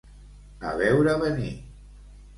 [0.69, 1.53] A veure venir.